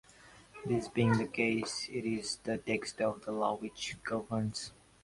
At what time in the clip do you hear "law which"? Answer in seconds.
3.31-3.97